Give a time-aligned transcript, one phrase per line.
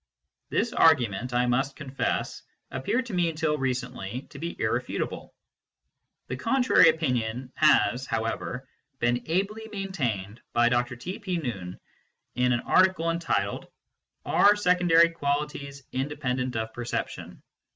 [0.49, 5.29] This argument I must confess appeared to me until recently to be irre futable.
[6.25, 8.67] The contrary opinion has, however,
[8.97, 10.95] been ably maintained by Dr.
[10.95, 11.19] T.
[11.19, 11.37] P.
[11.37, 11.79] Nunn
[12.33, 13.67] in an article entitled:"
[14.25, 17.43] Are Secondary Qualities Independent of Perception